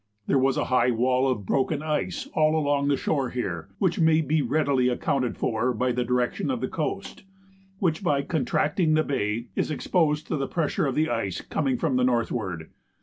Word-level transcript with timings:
There 0.25 0.39
was 0.39 0.57
a 0.57 0.63
high 0.65 0.89
wall 0.89 1.27
of 1.29 1.45
broken 1.45 1.83
ice 1.83 2.25
all 2.33 2.55
along 2.57 2.87
the 2.87 2.97
shore 2.97 3.29
here, 3.29 3.69
which 3.77 3.99
may 3.99 4.21
be 4.21 4.41
readily 4.41 4.89
accounted 4.89 5.37
for 5.37 5.75
by 5.75 5.91
the 5.91 6.03
direction 6.03 6.49
of 6.49 6.59
the 6.59 6.67
coast, 6.67 7.21
which, 7.77 8.01
by 8.03 8.23
contracting 8.23 8.95
the 8.95 9.03
bay, 9.03 9.49
is 9.55 9.69
exposed 9.69 10.25
to 10.25 10.37
the 10.37 10.47
pressure 10.47 10.87
of 10.87 10.95
the 10.95 11.07
ice 11.11 11.41
coming 11.41 11.77
from 11.77 11.97
the 11.97 12.03
northward. 12.03 12.71